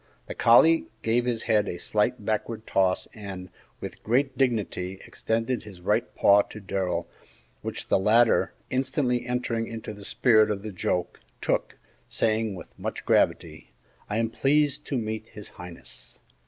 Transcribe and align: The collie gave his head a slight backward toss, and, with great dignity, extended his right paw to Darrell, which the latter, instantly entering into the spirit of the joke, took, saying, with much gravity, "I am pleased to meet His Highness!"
The 0.25 0.33
collie 0.33 0.87
gave 1.03 1.25
his 1.25 1.43
head 1.43 1.67
a 1.67 1.77
slight 1.77 2.25
backward 2.25 2.65
toss, 2.65 3.07
and, 3.13 3.51
with 3.79 4.01
great 4.01 4.35
dignity, 4.35 4.99
extended 5.05 5.61
his 5.61 5.79
right 5.79 6.15
paw 6.15 6.41
to 6.41 6.59
Darrell, 6.59 7.07
which 7.61 7.87
the 7.87 7.99
latter, 7.99 8.51
instantly 8.71 9.27
entering 9.27 9.67
into 9.67 9.93
the 9.93 10.03
spirit 10.03 10.49
of 10.49 10.63
the 10.63 10.71
joke, 10.71 11.19
took, 11.39 11.77
saying, 12.09 12.55
with 12.55 12.69
much 12.79 13.05
gravity, 13.05 13.73
"I 14.09 14.17
am 14.17 14.31
pleased 14.31 14.87
to 14.87 14.97
meet 14.97 15.27
His 15.27 15.49
Highness!" 15.49 16.17